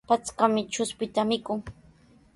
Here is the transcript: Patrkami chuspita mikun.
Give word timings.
Patrkami 0.09 0.61
chuspita 0.71 1.21
mikun. 1.29 1.59